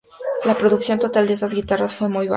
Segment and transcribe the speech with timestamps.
[0.45, 2.29] La producción total de estas guitarras fue muy baja.